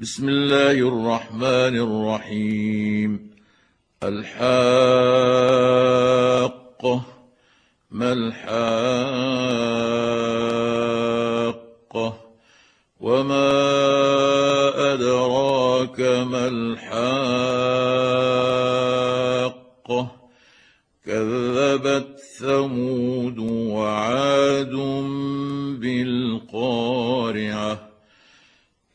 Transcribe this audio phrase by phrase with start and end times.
[0.00, 3.30] بسم الله الرحمن الرحيم.
[4.02, 4.40] الحاقه
[7.90, 8.60] ما الحاقه
[13.00, 13.52] وما
[14.92, 16.90] أدراك ما الحاقه
[21.06, 24.74] كذبت ثمود وعاد
[25.80, 27.89] بالقارعة.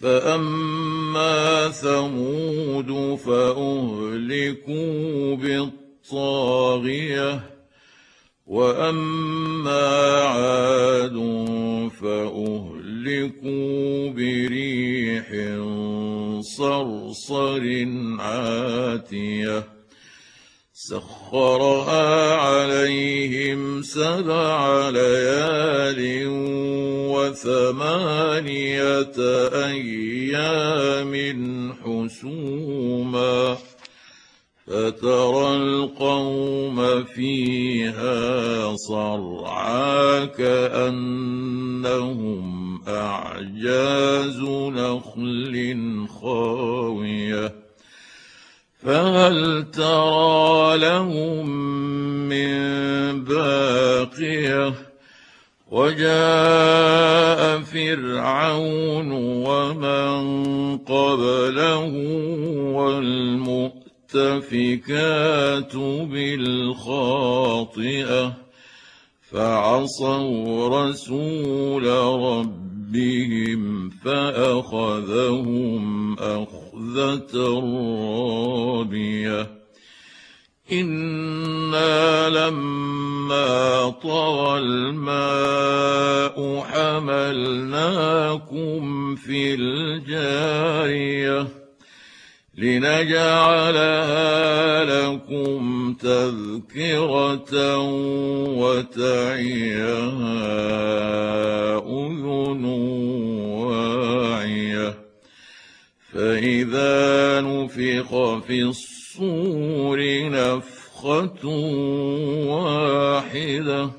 [0.00, 7.40] فاما ثمود فاهلكوا بالطاغيه
[8.46, 11.16] واما عاد
[12.00, 15.26] فاهلكوا بريح
[16.40, 17.86] صرصر
[18.18, 19.77] عاتيه
[20.80, 26.24] سخرها عليهم سبع ليال
[27.10, 28.78] وثمانية
[29.66, 31.12] أيام
[31.82, 33.56] حسوما
[34.66, 41.68] فترى القوم فيها صرعى كأنهم
[42.88, 47.57] أعجاز نخل خاوية
[48.82, 51.48] فهل ترى لهم
[52.28, 54.74] من باقية؟
[55.70, 61.92] وجاء فرعون ومن قبله
[62.72, 63.76] والمؤتفكات
[66.12, 67.28] بالخاطئة
[69.30, 72.77] فعصوا رسول ربهم
[74.04, 77.64] فاخذهم اخذه
[78.66, 79.58] رابيه
[80.72, 88.34] أنا لما طغى الماء حملناكم
[89.16, 91.48] في الجاريه
[92.58, 94.24] لنجعلها
[94.84, 97.76] لكم تذكرة
[98.58, 100.08] وتعيها
[101.78, 102.64] أذن
[103.64, 104.94] واعية.
[106.12, 111.46] فإذا نفخ في الصور نفخة
[112.48, 113.90] واحدة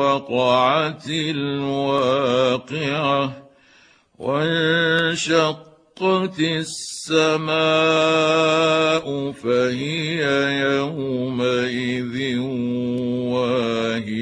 [0.00, 2.72] وقعت الواقعة
[4.18, 5.60] وانشقت
[6.40, 7.52] السماء
[9.32, 10.22] فهي
[10.60, 12.38] يومئذ
[13.32, 14.21] واهية.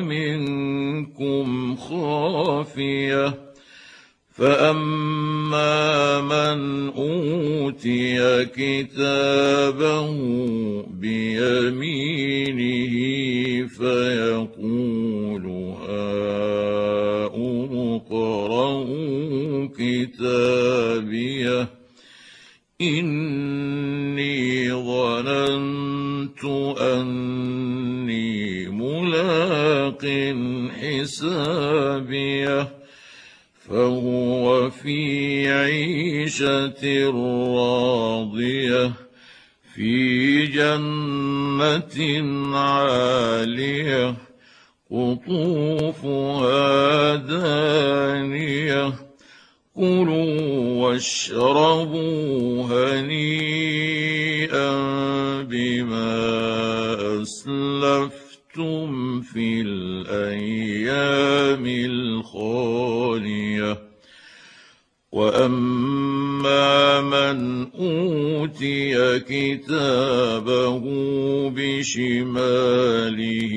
[0.00, 3.52] منكم خافية.
[4.30, 10.08] فأما من أوتي كتابه
[10.86, 12.62] بيمينه
[13.66, 15.46] فيقول
[15.88, 16.80] هاؤم
[17.94, 21.68] اقرءوا كتابيه.
[22.80, 26.44] إني ظننت
[26.80, 28.41] أني
[29.12, 30.04] ملاق
[30.80, 32.68] حسابية
[33.68, 38.92] فهو في عيشة راضية
[39.74, 41.98] في جنة
[42.58, 44.14] عالية
[44.90, 46.36] قطوفها
[47.16, 48.92] دانية
[49.74, 53.92] كلوا واشربوا هنيئا
[55.42, 56.12] بما
[57.22, 58.21] اسلفتم
[59.22, 63.78] في الأيام الخالية.
[65.12, 70.80] وأما من أوتي كتابه
[71.50, 73.54] بشماله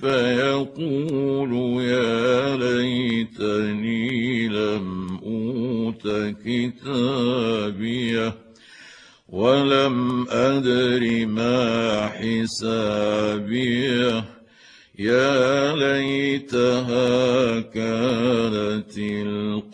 [0.00, 6.08] فيقول يا ليتني لم أوت
[6.44, 8.34] كتابيه
[9.28, 12.08] ولم أدر ما
[12.88, 14.24] حسابيه.
[15.02, 19.68] يا ليتها كانت القاضية.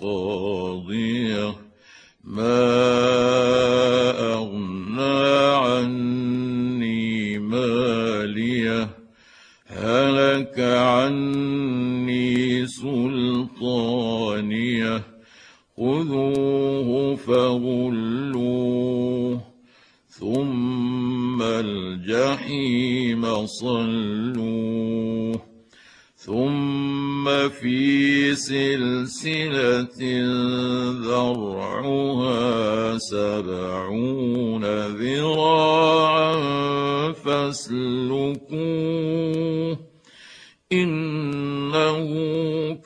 [2.24, 2.70] ما
[4.32, 8.88] أغنى عني مالية.
[9.66, 13.42] هلك عني سلطانية.
[15.76, 19.47] خذوه فغلوه.
[20.18, 25.40] ثم الجحيم صلوه
[26.16, 29.98] ثم في سلسله
[31.06, 36.32] ذرعها سبعون ذراعا
[37.12, 38.48] فاسلكوه
[40.72, 42.08] انه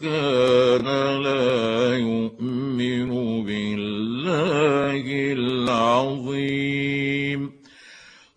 [0.02, 0.84] كان
[1.22, 3.10] لا يؤمن
[3.44, 6.81] بالله العظيم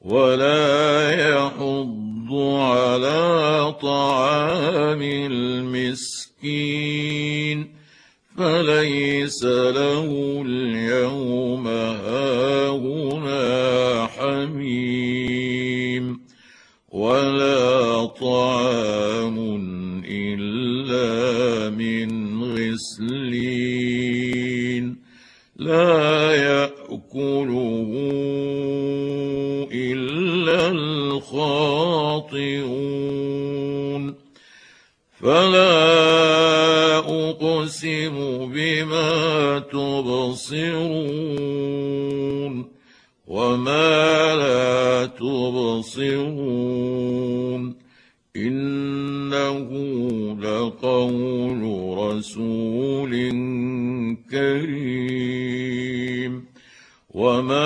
[0.06, 2.30] ولا يحض
[2.62, 6.78] على طعام المسكين
[8.38, 13.44] فليس له اليوم هاهنا
[14.08, 16.06] حميم
[16.92, 19.38] ولا طعام
[20.06, 22.10] إلا من
[22.54, 23.86] غسلين.
[25.56, 26.25] لا
[35.26, 38.16] فلا أقسم
[38.54, 40.76] بما تبصرون
[43.28, 46.56] وما لا تبصرون
[48.36, 49.70] إنه
[50.42, 51.62] لقول
[51.98, 53.12] رسول
[54.32, 55.76] كريم
[57.10, 57.65] وما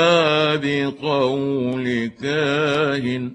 [0.00, 3.32] ولا بقول كاهن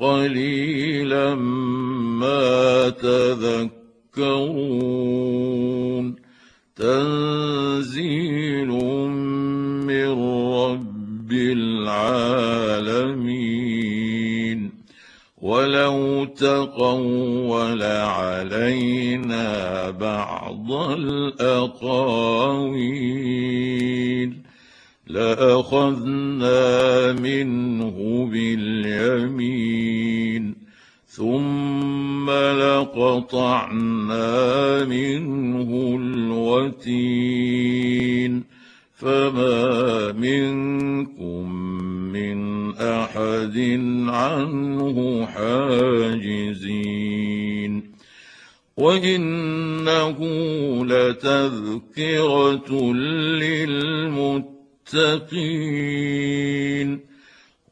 [0.00, 4.46] قليلا ما تذكرون
[6.76, 8.68] تنزيل
[9.88, 10.08] من
[10.54, 12.78] رب العالمين
[15.38, 19.46] ولو تقول علينا
[19.90, 22.38] بعض الأقاويل
[25.08, 30.54] لأخذنا منه باليمين
[31.06, 34.04] ثم لقطعنا
[34.84, 38.44] منه الوتين.
[38.94, 41.52] فما منكم
[42.12, 43.58] من أحد
[44.08, 46.72] عنه حاجزين.
[48.76, 50.18] وإنه
[50.84, 54.57] لتذكرة للمتقين.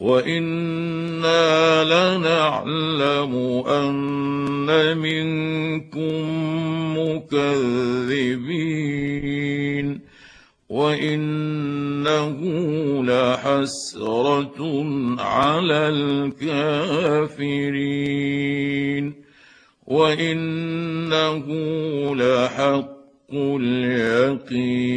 [0.00, 3.34] وإنا لنعلم
[3.68, 6.24] أن منكم
[6.98, 8.46] مكذبين.
[10.68, 12.38] وإنه
[13.04, 14.84] لحسرة
[15.18, 17.46] على الكافرين.
[19.86, 21.46] وإنه
[22.14, 24.96] لحق اليقين.